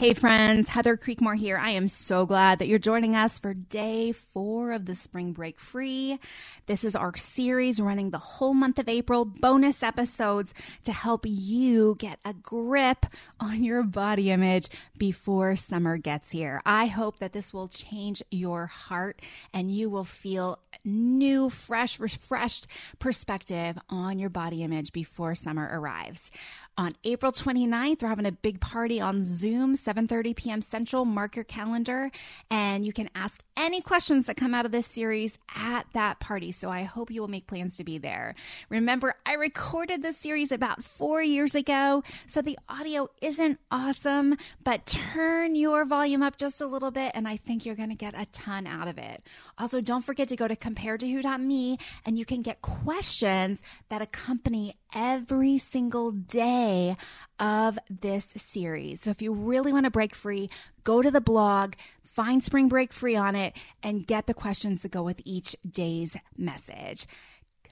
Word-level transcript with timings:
Hey 0.00 0.14
friends, 0.14 0.66
Heather 0.70 0.96
Creekmore 0.96 1.36
here. 1.36 1.58
I 1.58 1.72
am 1.72 1.86
so 1.86 2.24
glad 2.24 2.58
that 2.58 2.68
you're 2.68 2.78
joining 2.78 3.14
us 3.14 3.38
for 3.38 3.52
day 3.52 4.12
four 4.12 4.72
of 4.72 4.86
the 4.86 4.94
Spring 4.94 5.34
Break 5.34 5.60
Free. 5.60 6.18
This 6.64 6.84
is 6.84 6.96
our 6.96 7.14
series 7.18 7.78
running 7.78 8.08
the 8.08 8.16
whole 8.16 8.54
month 8.54 8.78
of 8.78 8.88
April, 8.88 9.26
bonus 9.26 9.82
episodes 9.82 10.54
to 10.84 10.92
help 10.94 11.26
you 11.28 11.96
get 11.98 12.18
a 12.24 12.32
grip 12.32 13.04
on 13.40 13.62
your 13.62 13.82
body 13.82 14.30
image 14.30 14.68
before 14.96 15.54
summer 15.54 15.98
gets 15.98 16.30
here. 16.30 16.62
I 16.64 16.86
hope 16.86 17.18
that 17.18 17.34
this 17.34 17.52
will 17.52 17.68
change 17.68 18.22
your 18.30 18.68
heart 18.68 19.20
and 19.52 19.70
you 19.70 19.90
will 19.90 20.04
feel 20.04 20.60
new, 20.82 21.50
fresh, 21.50 22.00
refreshed 22.00 22.66
perspective 22.98 23.78
on 23.90 24.18
your 24.18 24.30
body 24.30 24.62
image 24.62 24.94
before 24.94 25.34
summer 25.34 25.68
arrives 25.70 26.30
on 26.78 26.96
April 27.04 27.30
29th. 27.32 28.00
We're 28.00 28.08
having 28.08 28.24
a 28.24 28.32
big 28.32 28.60
party 28.60 29.02
on 29.02 29.22
Zoom, 29.22 29.76
7:30 29.90 30.36
p.m. 30.36 30.60
Central. 30.60 31.04
Mark 31.04 31.36
your 31.36 31.44
calendar 31.44 32.10
and 32.50 32.84
you 32.84 32.92
can 32.92 33.10
ask 33.14 33.42
any 33.60 33.82
questions 33.82 34.24
that 34.24 34.38
come 34.38 34.54
out 34.54 34.64
of 34.64 34.72
this 34.72 34.86
series 34.86 35.36
at 35.54 35.84
that 35.92 36.18
party. 36.18 36.50
So 36.50 36.70
I 36.70 36.84
hope 36.84 37.10
you 37.10 37.20
will 37.20 37.28
make 37.28 37.46
plans 37.46 37.76
to 37.76 37.84
be 37.84 37.98
there. 37.98 38.34
Remember, 38.70 39.14
I 39.26 39.34
recorded 39.34 40.02
this 40.02 40.16
series 40.16 40.50
about 40.50 40.82
4 40.82 41.22
years 41.22 41.54
ago, 41.54 42.02
so 42.26 42.40
the 42.40 42.58
audio 42.70 43.08
isn't 43.20 43.60
awesome, 43.70 44.36
but 44.64 44.86
turn 44.86 45.54
your 45.54 45.84
volume 45.84 46.22
up 46.22 46.38
just 46.38 46.62
a 46.62 46.66
little 46.66 46.90
bit 46.90 47.12
and 47.14 47.28
I 47.28 47.36
think 47.36 47.66
you're 47.66 47.74
going 47.74 47.90
to 47.90 47.94
get 47.94 48.14
a 48.16 48.24
ton 48.32 48.66
out 48.66 48.88
of 48.88 48.96
it. 48.96 49.22
Also, 49.58 49.82
don't 49.82 50.04
forget 50.04 50.28
to 50.28 50.36
go 50.36 50.48
to 50.48 50.56
comparedtowho.me, 50.56 51.78
and 52.06 52.18
you 52.18 52.24
can 52.24 52.40
get 52.40 52.62
questions 52.62 53.62
that 53.90 54.00
accompany 54.00 54.74
every 54.94 55.58
single 55.58 56.12
day 56.12 56.96
of 57.38 57.78
this 57.90 58.32
series. 58.38 59.02
So 59.02 59.10
if 59.10 59.20
you 59.20 59.32
really 59.32 59.72
want 59.72 59.84
to 59.84 59.90
break 59.90 60.14
free, 60.14 60.48
go 60.82 61.02
to 61.02 61.10
the 61.10 61.20
blog, 61.20 61.74
find 62.10 62.42
Spring 62.42 62.68
Break 62.68 62.92
Free 62.92 63.16
on 63.16 63.36
it, 63.36 63.56
and 63.82 64.06
get 64.06 64.26
the 64.26 64.34
questions 64.34 64.82
that 64.82 64.92
go 64.92 65.02
with 65.02 65.20
each 65.24 65.56
day's 65.68 66.16
message. 66.36 67.06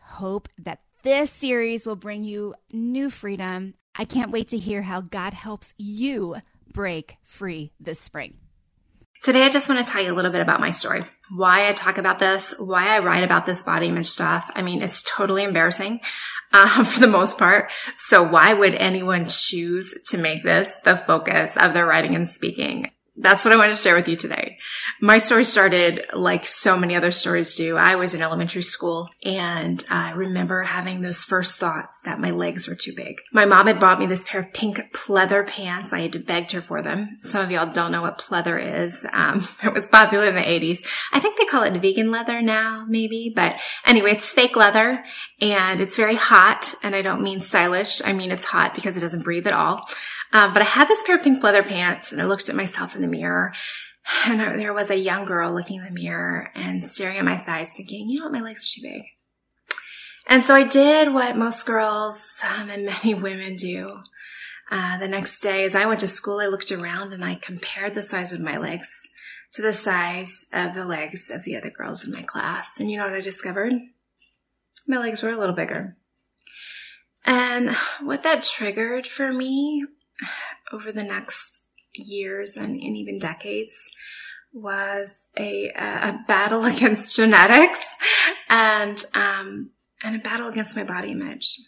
Hope 0.02 0.48
that 0.58 0.80
this 1.02 1.30
series 1.30 1.86
will 1.86 1.96
bring 1.96 2.24
you 2.24 2.54
new 2.72 3.10
freedom. 3.10 3.74
I 3.94 4.04
can't 4.04 4.30
wait 4.30 4.48
to 4.48 4.58
hear 4.58 4.82
how 4.82 5.00
God 5.00 5.34
helps 5.34 5.74
you 5.78 6.36
break 6.72 7.16
free 7.24 7.72
this 7.80 8.00
spring. 8.00 8.34
Today, 9.22 9.42
I 9.42 9.48
just 9.48 9.68
want 9.68 9.84
to 9.84 9.92
tell 9.92 10.02
you 10.02 10.12
a 10.12 10.14
little 10.14 10.30
bit 10.30 10.40
about 10.40 10.60
my 10.60 10.70
story, 10.70 11.04
why 11.34 11.68
I 11.68 11.72
talk 11.72 11.98
about 11.98 12.20
this, 12.20 12.54
why 12.56 12.94
I 12.94 13.00
write 13.00 13.24
about 13.24 13.46
this 13.46 13.62
body 13.64 13.88
image 13.88 14.06
stuff. 14.06 14.48
I 14.54 14.62
mean, 14.62 14.80
it's 14.80 15.02
totally 15.02 15.42
embarrassing 15.42 16.00
uh, 16.52 16.84
for 16.92 17.00
the 17.00 17.08
most 17.08 17.36
part. 17.36 17.70
So 17.96 18.22
why 18.22 18.54
would 18.54 18.74
anyone 18.74 19.26
choose 19.28 19.94
to 20.10 20.18
make 20.18 20.44
this 20.44 20.72
the 20.84 20.96
focus 20.96 21.56
of 21.56 21.74
their 21.74 21.84
writing 21.84 22.14
and 22.14 22.28
speaking? 22.28 22.90
That's 23.20 23.44
what 23.44 23.52
I 23.52 23.56
wanted 23.56 23.76
to 23.76 23.82
share 23.82 23.94
with 23.94 24.08
you 24.08 24.16
today. 24.16 24.57
My 25.00 25.18
story 25.18 25.44
started 25.44 26.06
like 26.12 26.44
so 26.44 26.76
many 26.76 26.96
other 26.96 27.10
stories 27.10 27.54
do. 27.54 27.76
I 27.76 27.94
was 27.96 28.14
in 28.14 28.22
elementary 28.22 28.62
school 28.62 29.10
and 29.22 29.84
I 29.88 30.10
remember 30.10 30.62
having 30.62 31.00
those 31.00 31.24
first 31.24 31.60
thoughts 31.60 32.00
that 32.04 32.18
my 32.18 32.30
legs 32.30 32.66
were 32.66 32.74
too 32.74 32.92
big. 32.96 33.20
My 33.32 33.44
mom 33.44 33.68
had 33.68 33.78
bought 33.78 34.00
me 34.00 34.06
this 34.06 34.24
pair 34.24 34.40
of 34.40 34.52
pink 34.52 34.78
pleather 34.92 35.46
pants. 35.46 35.92
I 35.92 36.00
had 36.00 36.26
begged 36.26 36.52
her 36.52 36.62
for 36.62 36.82
them. 36.82 37.18
Some 37.20 37.44
of 37.44 37.50
y'all 37.50 37.70
don't 37.70 37.92
know 37.92 38.02
what 38.02 38.18
pleather 38.18 38.82
is. 38.82 39.06
Um, 39.12 39.46
it 39.62 39.72
was 39.72 39.86
popular 39.86 40.26
in 40.26 40.34
the 40.34 40.40
80s. 40.40 40.84
I 41.12 41.20
think 41.20 41.38
they 41.38 41.44
call 41.44 41.62
it 41.62 41.80
vegan 41.80 42.10
leather 42.10 42.42
now, 42.42 42.84
maybe. 42.88 43.32
But 43.34 43.60
anyway, 43.86 44.12
it's 44.12 44.32
fake 44.32 44.56
leather 44.56 45.04
and 45.40 45.80
it's 45.80 45.96
very 45.96 46.16
hot. 46.16 46.74
And 46.82 46.94
I 46.94 47.02
don't 47.02 47.22
mean 47.22 47.40
stylish. 47.40 48.02
I 48.04 48.12
mean 48.12 48.32
it's 48.32 48.44
hot 48.44 48.74
because 48.74 48.96
it 48.96 49.00
doesn't 49.00 49.22
breathe 49.22 49.46
at 49.46 49.52
all. 49.52 49.88
Um, 50.32 50.52
but 50.52 50.60
I 50.60 50.66
had 50.66 50.88
this 50.88 51.02
pair 51.04 51.16
of 51.16 51.22
pink 51.22 51.42
leather 51.42 51.62
pants 51.62 52.12
and 52.12 52.20
I 52.20 52.24
looked 52.24 52.48
at 52.48 52.54
myself 52.54 52.94
in 52.94 53.02
the 53.02 53.08
mirror 53.08 53.52
and 54.26 54.40
there 54.60 54.72
was 54.72 54.90
a 54.90 54.98
young 54.98 55.24
girl 55.24 55.52
looking 55.52 55.78
in 55.78 55.84
the 55.84 55.90
mirror 55.90 56.50
and 56.54 56.82
staring 56.82 57.18
at 57.18 57.24
my 57.24 57.36
thighs 57.36 57.72
thinking, 57.72 58.08
you 58.08 58.18
know 58.18 58.26
what, 58.26 58.32
my 58.32 58.40
legs 58.40 58.64
are 58.64 58.80
too 58.80 58.82
big. 58.82 59.02
And 60.26 60.44
so 60.44 60.54
I 60.54 60.64
did 60.64 61.12
what 61.12 61.36
most 61.36 61.64
girls 61.64 62.42
um, 62.44 62.68
and 62.68 62.84
many 63.04 63.14
women 63.14 63.56
do. 63.56 64.00
Uh, 64.70 64.98
the 64.98 65.08
next 65.08 65.40
day, 65.40 65.64
as 65.64 65.74
I 65.74 65.86
went 65.86 66.00
to 66.00 66.06
school, 66.06 66.40
I 66.40 66.46
looked 66.46 66.70
around 66.70 67.14
and 67.14 67.24
I 67.24 67.36
compared 67.36 67.94
the 67.94 68.02
size 68.02 68.34
of 68.34 68.40
my 68.40 68.58
legs 68.58 69.08
to 69.52 69.62
the 69.62 69.72
size 69.72 70.46
of 70.52 70.74
the 70.74 70.84
legs 70.84 71.30
of 71.30 71.44
the 71.44 71.56
other 71.56 71.70
girls 71.70 72.04
in 72.04 72.12
my 72.12 72.22
class. 72.22 72.78
And 72.78 72.90
you 72.90 72.98
know 72.98 73.04
what 73.04 73.14
I 73.14 73.20
discovered? 73.20 73.72
My 74.86 74.98
legs 74.98 75.22
were 75.22 75.30
a 75.30 75.38
little 75.38 75.54
bigger. 75.54 75.96
And 77.24 77.74
what 78.02 78.22
that 78.24 78.42
triggered 78.42 79.06
for 79.06 79.32
me 79.32 79.86
over 80.72 80.92
the 80.92 81.02
next 81.02 81.67
years 81.98 82.56
and, 82.56 82.80
and 82.80 82.96
even 82.96 83.18
decades 83.18 83.74
was 84.52 85.28
a, 85.36 85.68
a 85.70 86.20
battle 86.26 86.64
against 86.72 87.16
genetics 87.16 87.80
and, 88.48 89.04
um, 89.14 89.70
and 90.02 90.16
a 90.16 90.18
battle 90.18 90.48
against 90.48 90.76
my 90.76 90.84
body 90.84 91.12
image. 91.12 91.58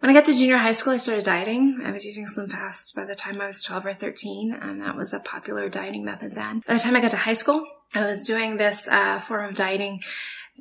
When 0.00 0.08
I 0.08 0.14
got 0.14 0.24
to 0.26 0.32
junior 0.32 0.56
high 0.56 0.72
school, 0.72 0.94
I 0.94 0.96
started 0.96 1.26
dieting. 1.26 1.82
I 1.84 1.90
was 1.90 2.06
using 2.06 2.26
SlimFast 2.26 2.94
by 2.94 3.04
the 3.04 3.14
time 3.14 3.38
I 3.38 3.46
was 3.46 3.62
12 3.62 3.84
or 3.84 3.94
13, 3.94 4.54
and 4.54 4.80
that 4.80 4.96
was 4.96 5.12
a 5.12 5.20
popular 5.20 5.68
dieting 5.68 6.06
method 6.06 6.32
then. 6.32 6.62
By 6.66 6.72
the 6.72 6.80
time 6.80 6.96
I 6.96 7.02
got 7.02 7.10
to 7.10 7.18
high 7.18 7.34
school, 7.34 7.66
I 7.94 8.06
was 8.06 8.24
doing 8.24 8.56
this 8.56 8.88
uh, 8.88 9.18
form 9.18 9.50
of 9.50 9.56
dieting 9.56 10.00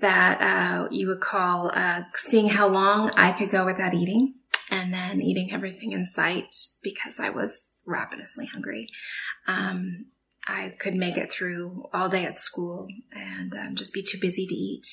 that 0.02 0.42
uh, 0.42 0.90
you 0.92 1.08
would 1.08 1.22
call 1.22 1.72
uh, 1.74 2.02
seeing 2.16 2.50
how 2.50 2.68
long 2.68 3.12
I 3.12 3.32
could 3.32 3.50
go 3.50 3.64
without 3.64 3.94
eating 3.94 4.34
and 4.72 4.94
then 4.94 5.22
eating 5.22 5.52
everything 5.52 5.92
in 5.92 6.06
sight 6.06 6.56
because 6.84 7.20
I 7.20 7.30
was 7.30 7.82
ravenously 7.88 8.46
hungry. 8.46 8.88
Um, 9.48 10.06
I 10.48 10.74
could 10.80 10.96
make 10.96 11.18
it 11.18 11.32
through 11.32 11.86
all 11.94 12.10
day 12.10 12.26
at 12.26 12.38
school 12.38 12.88
and 13.12 13.54
um, 13.56 13.76
just 13.76 13.94
be 13.94 14.04
too 14.04 14.20
busy 14.20 14.46
to 14.46 14.56
eat 14.56 14.88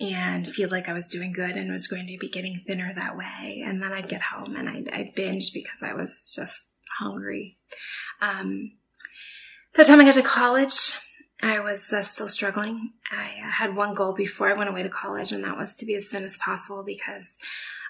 and 0.00 0.48
feel 0.48 0.70
like 0.70 0.88
I 0.88 0.92
was 0.92 1.08
doing 1.08 1.32
good 1.32 1.56
and 1.56 1.70
was 1.70 1.88
going 1.88 2.06
to 2.06 2.16
be 2.18 2.28
getting 2.28 2.62
thinner 2.66 2.92
that 2.94 3.16
way. 3.16 3.62
And 3.66 3.82
then 3.82 3.92
I'd 3.92 4.08
get 4.08 4.22
home 4.22 4.56
and 4.56 4.68
I'd, 4.68 4.88
I'd 4.92 5.14
binge 5.14 5.52
because 5.52 5.82
I 5.82 5.94
was 5.94 6.32
just 6.34 6.76
hungry. 7.00 7.58
Um, 8.20 8.72
the 9.74 9.84
time 9.84 10.00
I 10.00 10.04
got 10.04 10.14
to 10.14 10.22
college, 10.22 10.94
I 11.42 11.60
was 11.60 11.92
uh, 11.92 12.02
still 12.02 12.28
struggling. 12.28 12.92
I 13.10 13.46
uh, 13.46 13.50
had 13.50 13.76
one 13.76 13.94
goal 13.94 14.12
before 14.12 14.48
I 14.48 14.54
went 14.54 14.70
away 14.70 14.82
to 14.82 14.88
college, 14.88 15.30
and 15.30 15.44
that 15.44 15.56
was 15.56 15.76
to 15.76 15.86
be 15.86 15.94
as 15.94 16.08
thin 16.08 16.24
as 16.24 16.38
possible 16.38 16.82
because 16.84 17.38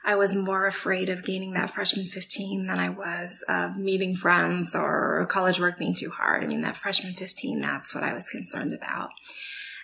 I 0.08 0.14
was 0.14 0.34
more 0.34 0.66
afraid 0.66 1.10
of 1.10 1.22
gaining 1.22 1.52
that 1.52 1.68
freshman 1.68 2.06
15 2.06 2.66
than 2.66 2.78
I 2.78 2.88
was 2.88 3.44
of 3.46 3.76
meeting 3.76 4.16
friends 4.16 4.74
or 4.74 5.26
college 5.28 5.60
work 5.60 5.76
being 5.76 5.94
too 5.94 6.08
hard. 6.08 6.42
I 6.42 6.46
mean, 6.46 6.62
that 6.62 6.78
freshman 6.78 7.12
15, 7.12 7.60
that's 7.60 7.94
what 7.94 8.02
I 8.02 8.14
was 8.14 8.30
concerned 8.30 8.72
about. 8.72 9.10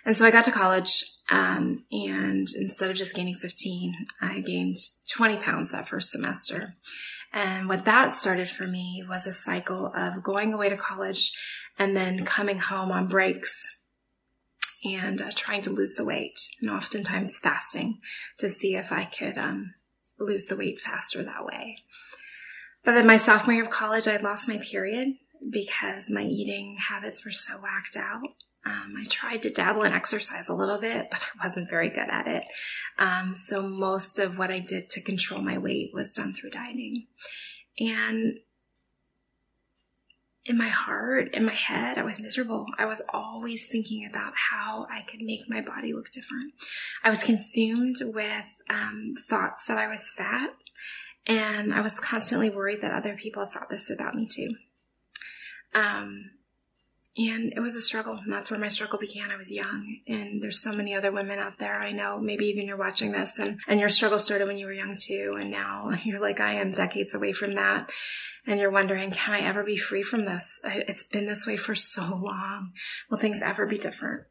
And 0.03 0.17
so 0.17 0.25
I 0.25 0.31
got 0.31 0.45
to 0.45 0.51
college, 0.51 1.05
um, 1.29 1.83
and 1.91 2.47
instead 2.55 2.89
of 2.89 2.97
just 2.97 3.13
gaining 3.13 3.35
15, 3.35 3.93
I 4.19 4.39
gained 4.39 4.77
20 5.11 5.37
pounds 5.37 5.71
that 5.71 5.87
first 5.87 6.09
semester. 6.09 6.73
And 7.31 7.69
what 7.69 7.85
that 7.85 8.15
started 8.15 8.49
for 8.49 8.65
me 8.65 9.05
was 9.07 9.27
a 9.27 9.33
cycle 9.33 9.93
of 9.95 10.23
going 10.23 10.55
away 10.55 10.69
to 10.69 10.77
college 10.77 11.37
and 11.77 11.95
then 11.95 12.25
coming 12.25 12.57
home 12.57 12.91
on 12.91 13.07
breaks 13.07 13.69
and 14.83 15.21
uh, 15.21 15.29
trying 15.35 15.61
to 15.61 15.69
lose 15.69 15.93
the 15.93 16.05
weight 16.05 16.39
and 16.61 16.71
oftentimes 16.71 17.37
fasting 17.37 17.99
to 18.39 18.49
see 18.49 18.75
if 18.75 18.91
I 18.91 19.05
could 19.05 19.37
um, 19.37 19.75
lose 20.19 20.45
the 20.45 20.57
weight 20.57 20.81
faster 20.81 21.23
that 21.23 21.45
way. 21.45 21.77
But 22.83 22.93
then 22.93 23.07
my 23.07 23.17
sophomore 23.17 23.55
year 23.55 23.63
of 23.63 23.69
college, 23.69 24.07
I 24.07 24.17
lost 24.17 24.47
my 24.47 24.57
period 24.57 25.15
because 25.49 26.09
my 26.09 26.23
eating 26.23 26.77
habits 26.77 27.25
were 27.25 27.31
so 27.31 27.55
whacked 27.61 27.97
out. 27.97 28.29
Um, 28.65 28.95
I 28.99 29.05
tried 29.05 29.43
to 29.43 29.51
dabble 29.51 29.83
in 29.83 29.93
exercise 29.93 30.49
a 30.49 30.55
little 30.55 30.79
bit, 30.79 31.09
but 31.11 31.21
I 31.21 31.45
wasn't 31.45 31.69
very 31.69 31.89
good 31.89 32.09
at 32.09 32.27
it. 32.27 32.43
Um, 32.97 33.35
so 33.35 33.61
most 33.61 34.17
of 34.17 34.39
what 34.39 34.49
I 34.49 34.59
did 34.59 34.89
to 34.91 35.01
control 35.01 35.41
my 35.41 35.57
weight 35.59 35.91
was 35.93 36.15
done 36.15 36.33
through 36.33 36.49
dieting. 36.51 37.05
And 37.79 38.39
in 40.45 40.57
my 40.57 40.69
heart, 40.69 41.29
in 41.33 41.43
my 41.43 41.53
head, 41.53 41.97
I 41.97 42.03
was 42.03 42.19
miserable. 42.19 42.67
I 42.77 42.85
was 42.85 43.01
always 43.11 43.65
thinking 43.65 44.05
about 44.05 44.33
how 44.51 44.85
I 44.91 45.01
could 45.01 45.21
make 45.21 45.49
my 45.49 45.61
body 45.61 45.91
look 45.91 46.11
different. 46.11 46.53
I 47.03 47.09
was 47.09 47.23
consumed 47.23 47.95
with 48.01 48.45
um, 48.69 49.15
thoughts 49.27 49.65
that 49.65 49.79
I 49.79 49.87
was 49.87 50.11
fat, 50.11 50.51
and 51.25 51.73
I 51.73 51.81
was 51.81 51.99
constantly 51.99 52.51
worried 52.51 52.81
that 52.81 52.93
other 52.93 53.15
people 53.15 53.47
thought 53.47 53.69
this 53.69 53.89
about 53.89 54.13
me 54.13 54.27
too. 54.27 54.55
Um, 55.73 56.29
and 57.17 57.53
it 57.55 57.59
was 57.59 57.75
a 57.75 57.81
struggle, 57.81 58.17
and 58.17 58.31
that's 58.31 58.51
where 58.51 58.59
my 58.59 58.67
struggle 58.67 58.99
began. 58.99 59.31
I 59.31 59.37
was 59.37 59.51
young, 59.51 59.99
and 60.07 60.41
there's 60.41 60.61
so 60.61 60.73
many 60.73 60.93
other 60.93 61.11
women 61.11 61.39
out 61.39 61.57
there 61.57 61.79
I 61.79 61.91
know. 61.91 62.19
Maybe 62.19 62.45
even 62.47 62.65
you're 62.65 62.77
watching 62.77 63.11
this, 63.11 63.39
and 63.39 63.59
and 63.67 63.79
your 63.79 63.89
struggle 63.89 64.19
started 64.19 64.47
when 64.47 64.57
you 64.57 64.65
were 64.65 64.73
young 64.73 64.97
too, 64.99 65.37
and 65.39 65.51
now 65.51 65.91
you're 66.03 66.21
like 66.21 66.39
I 66.39 66.55
am, 66.55 66.71
decades 66.71 67.13
away 67.13 67.33
from 67.33 67.55
that 67.55 67.89
and 68.47 68.59
you're 68.59 68.71
wondering, 68.71 69.11
can 69.11 69.33
I 69.33 69.39
ever 69.39 69.63
be 69.63 69.77
free 69.77 70.03
from 70.03 70.25
this? 70.25 70.59
It's 70.63 71.03
been 71.03 71.25
this 71.25 71.47
way 71.47 71.57
for 71.57 71.75
so 71.75 72.03
long. 72.03 72.73
Will 73.09 73.17
things 73.17 73.41
ever 73.41 73.65
be 73.65 73.77
different? 73.77 74.23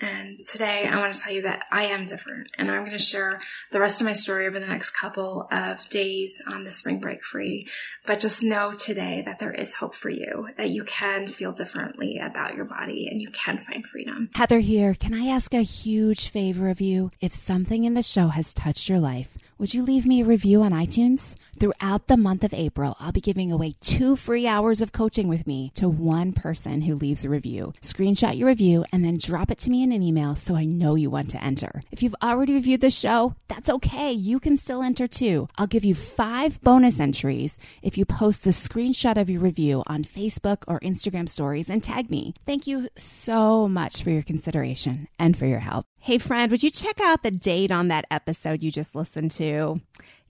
And 0.00 0.44
today 0.44 0.86
I 0.86 0.98
want 0.98 1.12
to 1.12 1.20
tell 1.20 1.32
you 1.32 1.42
that 1.42 1.64
I 1.72 1.86
am 1.86 2.06
different 2.06 2.48
and 2.56 2.70
I'm 2.70 2.84
going 2.84 2.96
to 2.96 3.02
share 3.02 3.40
the 3.72 3.80
rest 3.80 4.00
of 4.00 4.06
my 4.06 4.12
story 4.12 4.46
over 4.46 4.60
the 4.60 4.66
next 4.66 4.90
couple 4.90 5.48
of 5.50 5.88
days 5.88 6.42
on 6.46 6.64
the 6.64 6.70
spring 6.70 7.00
break 7.00 7.24
free. 7.24 7.68
But 8.06 8.20
just 8.20 8.42
know 8.42 8.72
today 8.72 9.22
that 9.26 9.38
there 9.38 9.52
is 9.52 9.74
hope 9.74 9.94
for 9.94 10.10
you, 10.10 10.48
that 10.56 10.70
you 10.70 10.84
can 10.84 11.28
feel 11.28 11.52
differently 11.52 12.18
about 12.18 12.54
your 12.54 12.64
body 12.64 13.08
and 13.08 13.20
you 13.20 13.28
can 13.30 13.58
find 13.58 13.84
freedom. 13.84 14.30
Heather 14.34 14.60
here. 14.60 14.94
Can 14.94 15.14
I 15.14 15.26
ask 15.26 15.52
a 15.52 15.62
huge 15.62 16.28
favor 16.28 16.68
of 16.68 16.80
you? 16.80 17.10
If 17.20 17.34
something 17.34 17.84
in 17.84 17.94
the 17.94 18.02
show 18.02 18.28
has 18.28 18.54
touched 18.54 18.88
your 18.88 19.00
life, 19.00 19.36
would 19.58 19.74
you 19.74 19.82
leave 19.82 20.06
me 20.06 20.22
a 20.22 20.24
review 20.24 20.62
on 20.62 20.70
iTunes? 20.70 21.34
Throughout 21.58 22.06
the 22.06 22.16
month 22.16 22.44
of 22.44 22.54
April, 22.54 22.96
I'll 23.00 23.10
be 23.10 23.20
giving 23.20 23.50
away 23.50 23.74
two 23.80 24.14
free 24.14 24.46
hours 24.46 24.80
of 24.80 24.92
coaching 24.92 25.26
with 25.26 25.44
me 25.44 25.72
to 25.74 25.88
one 25.88 26.32
person 26.32 26.82
who 26.82 26.94
leaves 26.94 27.24
a 27.24 27.28
review. 27.28 27.72
Screenshot 27.82 28.38
your 28.38 28.46
review 28.46 28.84
and 28.92 29.04
then 29.04 29.18
drop 29.18 29.50
it 29.50 29.58
to 29.58 29.70
me 29.70 29.82
in 29.82 29.90
an 29.90 30.00
email 30.00 30.36
so 30.36 30.54
I 30.54 30.64
know 30.64 30.94
you 30.94 31.10
want 31.10 31.30
to 31.30 31.42
enter. 31.42 31.82
If 31.90 32.00
you've 32.00 32.14
already 32.22 32.54
reviewed 32.54 32.80
the 32.80 32.90
show, 32.90 33.34
that's 33.48 33.68
okay. 33.68 34.12
You 34.12 34.38
can 34.38 34.56
still 34.56 34.84
enter 34.84 35.08
too. 35.08 35.48
I'll 35.58 35.66
give 35.66 35.84
you 35.84 35.96
five 35.96 36.60
bonus 36.60 37.00
entries 37.00 37.58
if 37.82 37.98
you 37.98 38.04
post 38.04 38.44
the 38.44 38.50
screenshot 38.50 39.20
of 39.20 39.28
your 39.28 39.40
review 39.40 39.82
on 39.88 40.04
Facebook 40.04 40.58
or 40.68 40.78
Instagram 40.78 41.28
stories 41.28 41.68
and 41.68 41.82
tag 41.82 42.08
me. 42.08 42.34
Thank 42.46 42.68
you 42.68 42.88
so 42.96 43.66
much 43.66 44.04
for 44.04 44.10
your 44.10 44.22
consideration 44.22 45.08
and 45.18 45.36
for 45.36 45.46
your 45.46 45.58
help. 45.58 45.86
Hey, 45.98 46.18
friend, 46.18 46.52
would 46.52 46.62
you 46.62 46.70
check 46.70 47.00
out 47.00 47.24
the 47.24 47.32
date 47.32 47.72
on 47.72 47.88
that 47.88 48.04
episode 48.12 48.62
you 48.62 48.70
just 48.70 48.94
listened 48.94 49.32
to? 49.32 49.80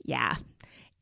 Yeah, 0.03 0.37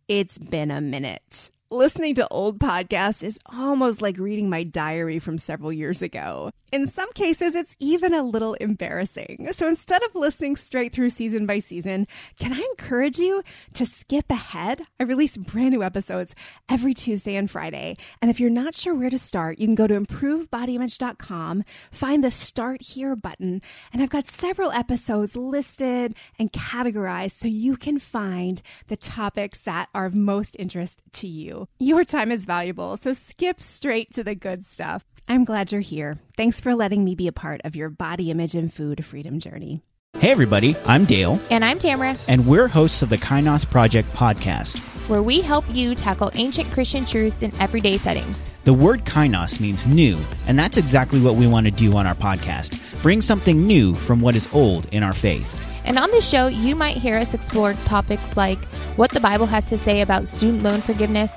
it's 0.08 0.38
been 0.38 0.70
a 0.70 0.80
minute. 0.80 1.50
Listening 1.68 2.14
to 2.14 2.28
old 2.28 2.60
podcasts 2.60 3.24
is 3.24 3.40
almost 3.46 4.00
like 4.00 4.18
reading 4.18 4.48
my 4.48 4.62
diary 4.62 5.18
from 5.18 5.36
several 5.36 5.72
years 5.72 6.00
ago. 6.00 6.52
In 6.76 6.86
some 6.86 7.10
cases, 7.14 7.54
it's 7.54 7.74
even 7.80 8.12
a 8.12 8.22
little 8.22 8.52
embarrassing. 8.52 9.48
So 9.54 9.66
instead 9.66 10.02
of 10.02 10.14
listening 10.14 10.56
straight 10.56 10.92
through 10.92 11.08
season 11.08 11.46
by 11.46 11.58
season, 11.58 12.06
can 12.38 12.52
I 12.52 12.62
encourage 12.72 13.18
you 13.18 13.42
to 13.72 13.86
skip 13.86 14.30
ahead? 14.30 14.82
I 15.00 15.04
release 15.04 15.38
brand 15.38 15.70
new 15.70 15.82
episodes 15.82 16.34
every 16.68 16.92
Tuesday 16.92 17.34
and 17.34 17.50
Friday. 17.50 17.96
And 18.20 18.30
if 18.30 18.38
you're 18.38 18.50
not 18.50 18.74
sure 18.74 18.94
where 18.94 19.08
to 19.08 19.18
start, 19.18 19.58
you 19.58 19.66
can 19.66 19.74
go 19.74 19.86
to 19.86 19.98
improvebodyimage.com, 19.98 21.64
find 21.92 22.22
the 22.22 22.30
start 22.30 22.82
here 22.82 23.16
button, 23.16 23.62
and 23.90 24.02
I've 24.02 24.10
got 24.10 24.26
several 24.26 24.70
episodes 24.70 25.34
listed 25.34 26.14
and 26.38 26.52
categorized 26.52 27.32
so 27.32 27.48
you 27.48 27.78
can 27.78 27.98
find 27.98 28.60
the 28.88 28.98
topics 28.98 29.60
that 29.60 29.88
are 29.94 30.04
of 30.04 30.14
most 30.14 30.54
interest 30.58 31.02
to 31.12 31.26
you. 31.26 31.68
Your 31.78 32.04
time 32.04 32.30
is 32.30 32.44
valuable, 32.44 32.98
so 32.98 33.14
skip 33.14 33.62
straight 33.62 34.12
to 34.12 34.22
the 34.22 34.34
good 34.34 34.66
stuff. 34.66 35.06
I'm 35.28 35.44
glad 35.44 35.72
you're 35.72 35.80
here. 35.80 36.16
Thanks 36.36 36.60
for 36.60 36.74
letting 36.74 37.04
me 37.04 37.14
be 37.14 37.26
a 37.26 37.32
part 37.32 37.60
of 37.64 37.74
your 37.74 37.90
body 37.90 38.30
image 38.30 38.54
and 38.54 38.72
food 38.72 39.04
freedom 39.04 39.40
journey. 39.40 39.82
Hey, 40.18 40.30
everybody, 40.30 40.76
I'm 40.86 41.04
Dale. 41.04 41.38
And 41.50 41.64
I'm 41.64 41.78
Tamara. 41.78 42.16
And 42.28 42.46
we're 42.46 42.68
hosts 42.68 43.02
of 43.02 43.08
the 43.08 43.18
Kainos 43.18 43.68
Project 43.68 44.10
podcast, 44.12 44.78
where 45.08 45.22
we 45.22 45.40
help 45.40 45.64
you 45.68 45.94
tackle 45.94 46.30
ancient 46.34 46.70
Christian 46.70 47.04
truths 47.04 47.42
in 47.42 47.54
everyday 47.60 47.98
settings. 47.98 48.50
The 48.64 48.72
word 48.72 49.04
kainos 49.04 49.60
means 49.60 49.86
new, 49.86 50.18
and 50.46 50.58
that's 50.58 50.76
exactly 50.76 51.20
what 51.20 51.34
we 51.34 51.46
want 51.46 51.66
to 51.66 51.70
do 51.70 51.96
on 51.96 52.06
our 52.06 52.14
podcast 52.14 52.80
bring 53.02 53.22
something 53.22 53.68
new 53.68 53.94
from 53.94 54.20
what 54.20 54.34
is 54.34 54.48
old 54.52 54.86
in 54.86 55.04
our 55.04 55.12
faith. 55.12 55.62
And 55.84 55.96
on 55.96 56.10
this 56.10 56.28
show, 56.28 56.48
you 56.48 56.74
might 56.74 56.96
hear 56.96 57.16
us 57.16 57.34
explore 57.34 57.74
topics 57.84 58.36
like 58.36 58.58
what 58.96 59.12
the 59.12 59.20
Bible 59.20 59.46
has 59.46 59.68
to 59.68 59.78
say 59.78 60.00
about 60.00 60.26
student 60.26 60.64
loan 60.64 60.80
forgiveness 60.80 61.36